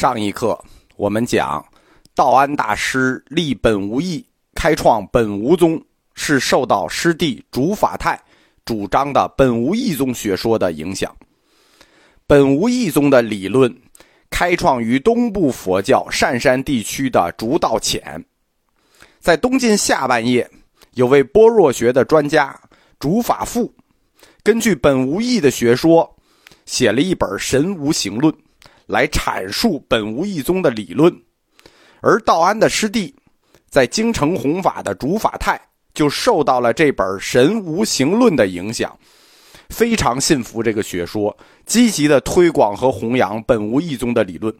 [0.00, 0.58] 上一课
[0.96, 1.62] 我们讲，
[2.14, 5.78] 道安大师立本无义，开创本无宗，
[6.14, 8.18] 是受到师弟竺法泰
[8.64, 11.14] 主张的本无义宗学说的影响。
[12.26, 13.70] 本无义宗的理论
[14.30, 18.24] 开创于东部佛教善山地区的竺道潜。
[19.18, 20.50] 在东晋下半叶，
[20.94, 22.58] 有位般若学的专家
[22.98, 23.70] 竺法富，
[24.42, 26.16] 根据本无义的学说，
[26.64, 28.32] 写了一本《神无形论》。
[28.90, 31.16] 来阐述本无一宗的理论，
[32.00, 33.14] 而道安的师弟，
[33.68, 35.60] 在京城弘法的竺法泰
[35.94, 38.98] 就受到了这本《神无形论》的影响，
[39.68, 44.52] 非常信服这个学说，积极的推广和弘扬本无一宗的理论。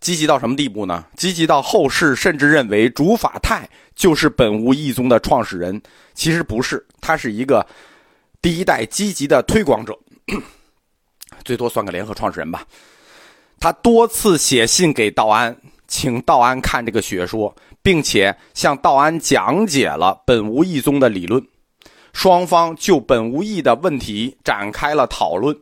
[0.00, 1.04] 积极到什么地步呢？
[1.16, 5.82] 积极到后世甚至认为竺法泰就是本无一宗的创始人，
[6.14, 7.66] 其实不是，他是一个
[8.40, 9.98] 第一代积极的推广者。
[11.48, 12.62] 最多算个联合创始人吧。
[13.58, 21.42] 他多次写信给道安，请道安看这个学说，并且向道安讲解了本无义宗的理论。
[22.12, 25.56] 双方就本无义的问题展开了讨论。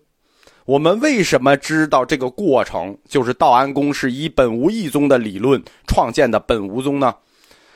[0.64, 2.98] 我们为什么知道这个过程？
[3.08, 7.14] 就是道安公是以本无义宗的理论创建的本无宗呢？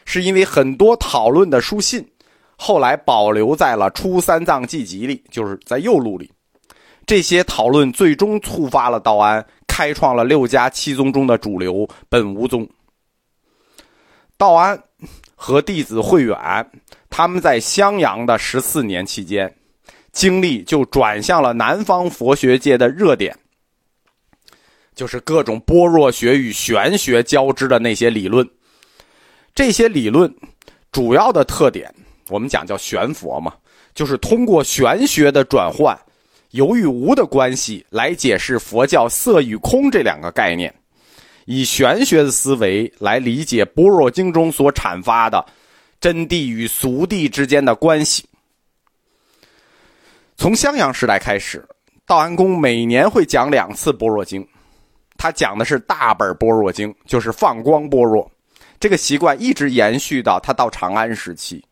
[0.05, 2.05] 是因为很多讨论的书信
[2.56, 6.28] 后来保留在了《初三藏记集》里，就是在右录里。
[7.06, 12.69] 这些讨论最终触发了道安，开创了六家七宗中的主流本无宗。
[14.37, 14.81] 道安
[15.34, 16.39] 和弟子慧远，
[17.09, 19.53] 他们在襄阳的十四年期间，
[20.12, 23.37] 精力就转向了南方佛学界的热点，
[24.95, 28.48] 就是各种般若学与玄学交织的那些理论。
[29.55, 30.33] 这些理论
[30.92, 31.92] 主要的特点，
[32.29, 33.53] 我们讲叫玄佛嘛，
[33.95, 35.98] 就是通过玄学的转换。
[36.51, 40.75] 有与无的关系来解释佛教色与空这两个概念，
[41.45, 45.45] 以玄学的思维来理解般若经中所阐发的
[46.01, 48.24] 真谛与俗谛之间的关系。
[50.36, 51.64] 从襄阳时代开始，
[52.05, 54.45] 道安公每年会讲两次般若经，
[55.17, 58.29] 他讲的是大本般若经，就是放光般若。
[58.80, 61.64] 这个习惯一直延续到他到长安时期。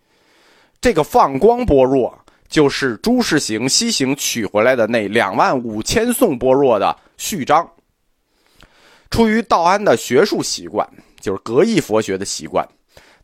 [0.80, 2.16] 这个放光般若。
[2.48, 7.68] 就是朱士行西行取回来的那两万五千颂般若的序章。
[9.10, 10.88] 出于道安的学术习惯，
[11.20, 12.66] 就是格义佛学的习惯，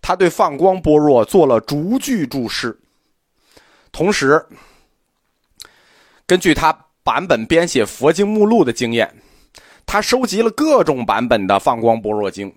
[0.01, 2.79] 他对放光般若做了逐句注释。
[3.93, 4.45] 同时，
[6.27, 9.15] 根据他版本编写佛经目录的经验，
[9.87, 12.53] 他收集了各种版本的放光般若经，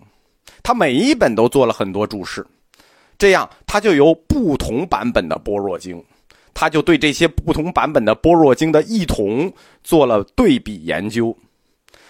[0.63, 2.45] 他每一本都做了很多注释，
[3.17, 6.03] 这样他就有不同版本的般若经。
[6.59, 9.53] 他就对这些不同版本的般若经的异同
[9.83, 11.37] 做了对比研究，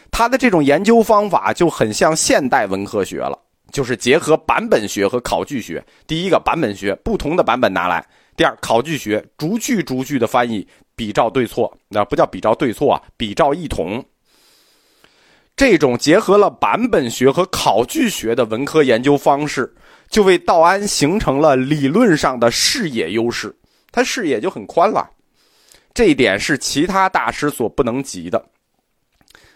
[0.10, 3.38] 他的这种研究方法就很像现代文科学了，
[3.74, 5.86] 就是结合版本学和考据学。
[6.08, 8.02] 第一个版本学，不同的版本拿来；
[8.38, 10.66] 第二考据学，逐句逐句的翻译，
[10.96, 14.02] 比照对错，那不叫比照对错啊，比照异同。
[15.58, 19.76] 这种结合了版本学和考据学的文科研究方式，
[20.10, 23.54] 就为道安形成了理论上的视野优势。
[23.98, 25.10] 他视野就很宽了，
[25.92, 28.46] 这一点是其他大师所不能及的。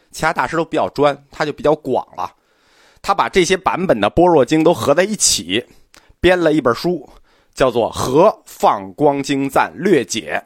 [0.10, 2.36] 其他大师都比较专，他就比较广了。
[3.04, 5.64] 他把这些版本的般若经都合在一起，
[6.20, 7.08] 编了一本书，
[7.54, 10.44] 叫做《合放光经赞略解》，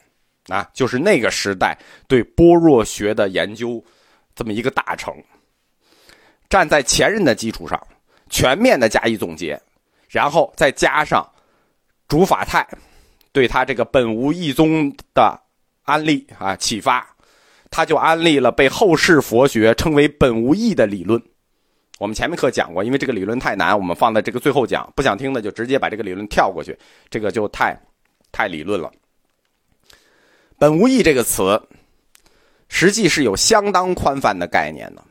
[0.53, 3.81] 啊，就是那个时代对般若学的研究
[4.35, 5.15] 这么一个大成。
[6.49, 7.81] 站在前人的基础上，
[8.29, 9.57] 全面的加以总结，
[10.09, 11.25] 然后再加上
[12.09, 12.67] 主法泰。
[13.35, 15.37] 对他这个本无义宗的
[15.83, 17.05] 安利啊启发，
[17.69, 21.21] 他就安利了被后世佛学称为本无义的理论。
[21.99, 24.89] 我们前面课讲过，因为这个理论太难，我们放在这个最后讲。
[24.95, 26.79] 不想听的就直接把这个理论跳过去，
[27.09, 27.77] 这个就太
[28.31, 28.89] 太理论了。
[30.57, 31.61] 本无义这个词，
[32.69, 35.03] 实际是有相当宽泛的概念的。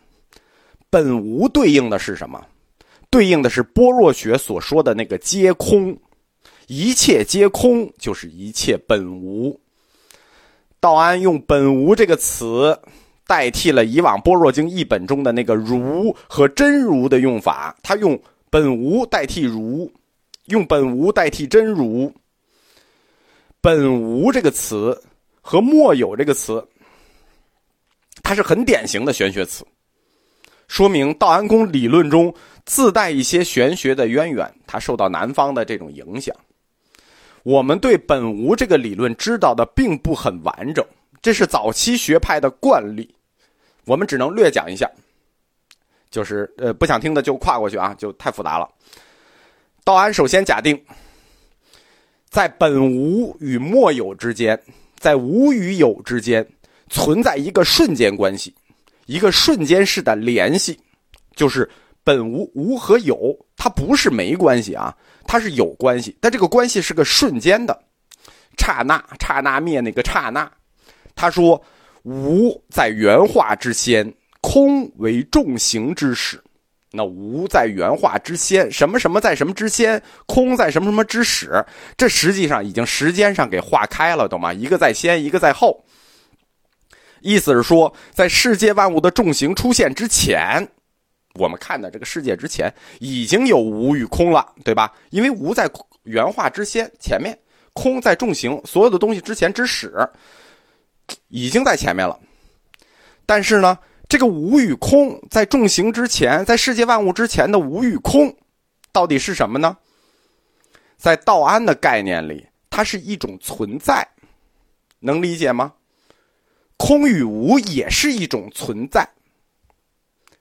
[0.89, 2.43] 本无对应的是什么？
[3.11, 5.95] 对应的是般若学所说的那个皆空。
[6.67, 9.59] 一切皆空，就是一切本无。
[10.81, 12.79] 道安用“本无”这个词
[13.27, 18.21] 代替了以往《般若经》译本中的那个“如”和“真如”的用法，他用
[18.51, 19.91] “本无”代替“如”，
[20.47, 22.13] 用“本无”代替“真如”。
[23.63, 25.03] “本无”这个词
[25.41, 26.63] 和“莫有”这个词，
[28.23, 29.67] 它是很典型的玄学词，
[30.69, 32.35] 说明道安公理论中
[32.67, 36.35] 自带一些玄学的渊源，它受到南方的这种影响。
[37.45, 40.85] 我们对本无这个理论知道的并不很完整，
[41.23, 43.15] 这是早期学派的惯例，
[43.85, 44.91] 我们只能略讲一下。
[46.11, 48.69] 就是呃不想听的就跨过去啊，就太复杂了。
[49.85, 50.81] 道安首先假定，
[52.31, 54.59] 在本无与末有之间，
[54.97, 56.47] 在无与有之间
[56.89, 58.55] 存在一个瞬间关系，
[59.07, 60.79] 一个瞬间式的联系，
[61.35, 61.69] 就是
[62.05, 67.77] 本无无和有，它不是没关系啊，它是有关系，但这个关系是个瞬间的，
[68.59, 70.49] 刹那刹那灭那个刹那。
[71.17, 71.63] 他说
[72.03, 76.43] ：“无在原化之先，空为众行之始。
[76.91, 81.65] 那无在原化之先，什么什么在什么之先，空在什么什么之始。
[81.97, 84.53] 这实际上已经时间上给化开了，懂吗？
[84.53, 85.85] 一个在先，一个在后。
[87.21, 90.69] 意思是说，在世界万物的众行出现之前，
[91.35, 94.93] 我们看的这个世界之前，已经有无与空了，对吧？
[95.11, 95.71] 因为无在
[96.05, 97.39] 原化之先前面，
[97.73, 99.93] 空在众行所有的东西之前之始。”
[101.29, 102.19] 已经在前面了，
[103.27, 103.79] 但是呢，
[104.09, 108.35] 这个无与空在众行之前，在世界万物之前的无与空，
[108.91, 109.77] 到底是什么呢？
[110.97, 114.09] 在道安的概念里，它是一种存在，
[115.01, 115.75] 能理解吗？
[116.79, 119.07] 空与无也是一种存在，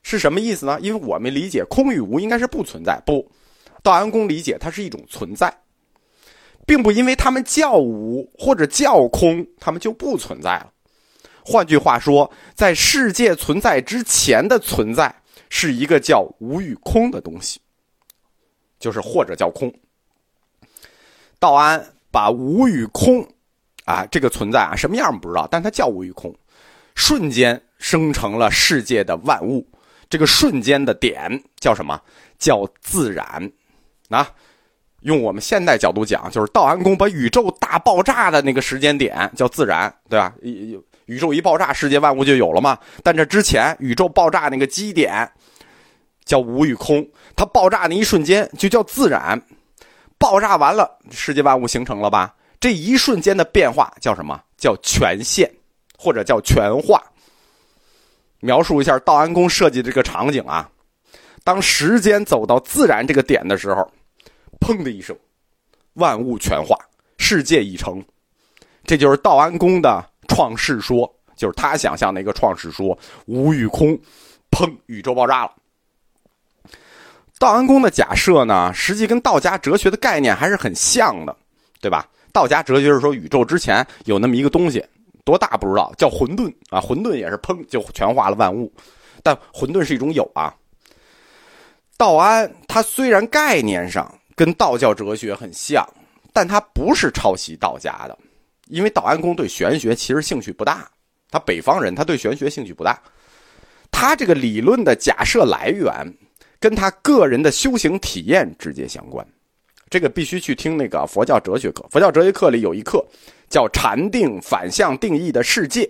[0.04, 0.78] 是什么意思呢？
[0.80, 3.32] 因为我们理解空与无应该是不存在，不，
[3.82, 5.52] 道安公理解它是一种存在。
[6.66, 10.72] 并不因为他们叫无或者叫空，他们就不存在了。
[11.44, 15.14] 换句话说，在世界存在之前的存在
[15.50, 17.60] 是一个叫无与空的东西，
[18.80, 19.74] 就是或者叫空。
[21.38, 23.28] 道安把无与空
[23.84, 26.34] 啊这个存在啊什么样不知道，但它叫无与空，
[26.96, 29.68] 瞬间生成了世界的万物。
[30.14, 32.00] 这个瞬间的点叫什么？
[32.38, 33.52] 叫自然
[34.10, 34.30] 啊。
[35.02, 40.32] 用我们现代角度讲，就是道安公把宇宙大爆炸的那个时间点叫自然，对吧？
[40.44, 42.78] 宇宙一爆炸，世界万物就有了嘛。
[43.02, 45.28] 但这之前，宇宙爆炸那个基点
[46.26, 47.04] 叫无与空，
[47.36, 49.42] 它爆炸那一瞬间就叫自然。
[50.20, 52.36] 爆炸完了，世界万物形成了吧？
[52.60, 54.40] 这一瞬间的变化叫什么？
[54.60, 55.52] 叫全现，
[55.98, 57.02] 或者叫全化。
[58.44, 60.70] 描述一下道安公设计这个场景啊，
[61.46, 63.90] 当时间走到自然这个点的时候。
[64.60, 65.14] 砰的一声，
[65.96, 66.78] 万物全化，
[67.18, 68.02] 世界已成，
[68.86, 72.98] 这就是道安公的创世说，就是他想象的一个创世说。
[73.26, 74.00] 无与空，
[74.52, 75.52] 砰，宇宙爆炸了。
[77.40, 81.36] 道安公的假设呢，实际跟道家哲学的概念还是很像的，
[81.82, 82.08] 对吧？
[82.32, 84.82] 道家哲学是说宇宙之前有那么一个东西，
[85.24, 88.72] 多大不知道，叫混沌啊，混沌也是砰就全化了万物，
[89.22, 90.56] 但混沌是一种有啊。
[91.98, 94.20] 道安他虽然概念上。
[94.36, 95.88] 跟道教哲学很像，
[96.34, 98.18] 但他不是抄袭道家的，
[98.66, 100.90] 因为道安公对玄学其实兴趣不大。
[101.30, 103.00] 他北方人，他对玄学兴趣不大。
[103.92, 106.12] 他这个理论的假设来源，
[106.60, 109.24] 跟他个人的修行体验直接相关。
[109.94, 111.86] 这个必须去听那个佛教哲学课。
[111.92, 113.06] 佛教哲学课里有一课
[113.48, 115.88] 叫“禅定反向定义的世界”，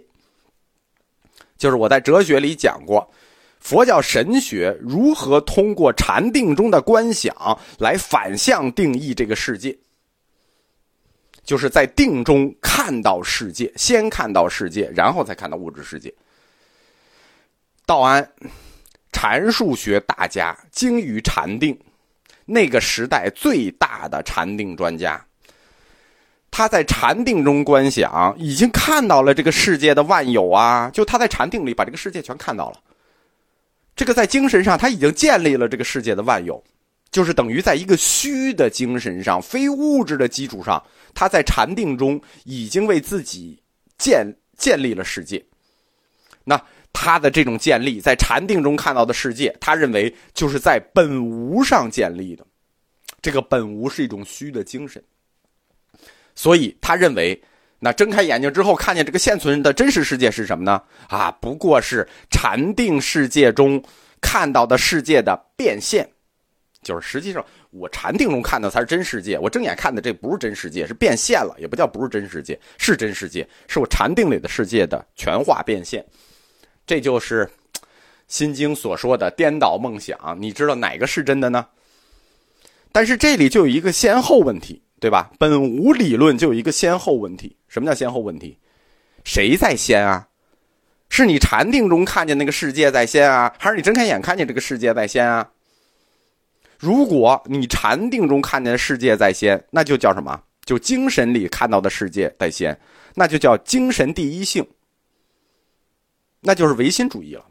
[1.57, 3.09] 就是我在哲学里讲过。
[3.61, 7.33] 佛教神学如何通过禅定中的观想
[7.79, 9.73] 来反向定义这个世界？
[11.45, 16.13] 就是在定中看到世界，先看到世界，然后再看到物质世界。
[17.85, 18.29] 道安，
[19.13, 21.79] 禅术学大家，精于禅定，
[22.45, 25.23] 那个时代最大的禅定专家。
[26.51, 30.87] 他在禅定中观想，已经看到了这个世界的万有啊！
[30.93, 32.79] 就他在禅定里把这个世界全看到了。
[33.95, 36.63] 这个在精神上，他已经建立了这个世界的万有，
[37.09, 40.83] 就是等于在一个虚的精神上、非物质的基础上，
[41.15, 43.59] 他在禅定中已经为自己
[43.97, 44.23] 建
[44.55, 45.43] 建立了世界。
[46.43, 46.61] 那
[46.93, 52.45] 他的这种建立，在禅定中看到的世界，他认为就是在本无上建立的。
[53.21, 55.03] 这个本无是一种虚的精神，
[56.35, 57.43] 所以他认为。
[57.85, 60.81] 那睁开眼睛之后，看见这个现存的真实世界是什么呢？
[61.09, 63.83] 啊，不过是禅定世界中
[64.21, 66.09] 看到的世界的变现，
[66.81, 76.05] 就是实际上我禅定中看到才是真世界，我睁眼看的这不是真世界，是变现了，也不叫不是真世界，是真世界，是我禅定里的世界的全化变现，
[76.85, 77.45] 这就是
[78.27, 80.37] 《心经》所说的颠倒梦想。
[80.39, 81.65] 你知道哪个是真的呢？
[82.91, 84.81] 但是这里就有一个先后问题。
[85.03, 85.29] 对吧？
[85.37, 87.57] 本无理论就有一个先后问题。
[87.67, 88.57] 什么叫先后问题？
[89.25, 90.25] 谁在先啊？
[91.09, 95.51] 是你禅定中看见那个世界在先啊，还是你睁开眼看见这个世界在先啊？
[96.79, 100.41] 如果你禅定中看见世界在先，那就叫什么？
[100.63, 102.79] 就精神里看到的世界在先，
[103.13, 104.65] 那就叫精神第一性，
[106.43, 107.45] 那就是唯心主义了。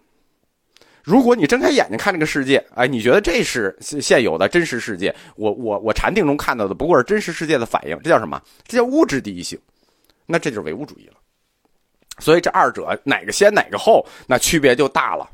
[1.03, 5.13] 如果你睁开眼睛看这个世界，哎，你觉得这是现有的真实世界？
[5.35, 8.41] 我我我禅定中看到的不过是真实世界的反应，这叫什么？
[8.69, 9.59] 这叫物质第一性。
[10.27, 11.15] 那这就是唯物主义了。
[12.19, 15.29] 所以这二者哪个先哪个后，那区别就大了。